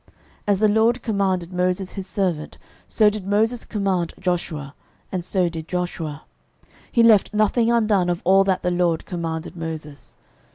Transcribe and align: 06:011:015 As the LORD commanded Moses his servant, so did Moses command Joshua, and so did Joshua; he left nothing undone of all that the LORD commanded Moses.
06:011:015 0.01 0.09
As 0.47 0.57
the 0.57 0.67
LORD 0.67 1.01
commanded 1.03 1.53
Moses 1.53 1.91
his 1.91 2.07
servant, 2.07 2.57
so 2.87 3.11
did 3.11 3.27
Moses 3.27 3.65
command 3.65 4.15
Joshua, 4.19 4.73
and 5.11 5.23
so 5.23 5.47
did 5.47 5.67
Joshua; 5.67 6.23
he 6.91 7.03
left 7.03 7.35
nothing 7.35 7.71
undone 7.71 8.09
of 8.09 8.23
all 8.25 8.43
that 8.45 8.63
the 8.63 8.71
LORD 8.71 9.05
commanded 9.05 9.55
Moses. 9.55 10.17